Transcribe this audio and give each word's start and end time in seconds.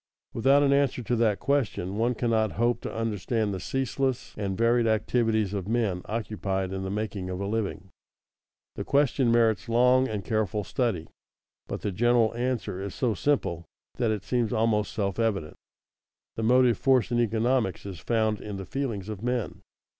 Without 0.33 0.63
an 0.63 0.73
answer 0.73 1.03
to 1.03 1.15
that 1.17 1.37
question 1.39 1.95
one 1.95 2.15
cannot 2.15 2.53
hope 2.53 2.81
to 2.81 2.91
understand 2.91 3.53
the 3.53 3.59
ceaseless 3.59 4.33
and 4.35 4.57
varied 4.57 4.87
activities 4.87 5.53
of 5.53 5.67
men 5.67 6.01
occupied 6.05 6.73
in 6.73 6.81
the 6.81 6.89
making 6.89 7.29
of 7.29 7.39
a 7.39 7.45
living. 7.45 7.89
The 8.75 8.83
question 8.83 9.31
merits 9.31 9.69
long 9.69 10.07
and 10.07 10.25
careful 10.25 10.63
study, 10.63 11.05
but 11.67 11.81
the 11.81 11.91
general 11.91 12.33
answer 12.33 12.81
is 12.81 12.95
so 12.95 13.13
simple 13.13 13.65
that 13.99 14.09
it 14.09 14.23
seems 14.23 14.51
almost 14.51 14.91
self 14.91 15.19
evident: 15.19 15.57
The 16.35 16.41
motive 16.41 16.79
force 16.79 17.11
in 17.11 17.19
economics 17.19 17.85
is 17.85 17.99
found 17.99 18.41
in 18.41 18.57
the 18.57 18.65
feelings 18.65 19.07
of 19.07 19.21
men. 19.21 19.61